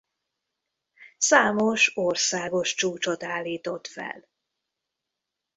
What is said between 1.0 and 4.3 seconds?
Számos országos csúcsot állított fel.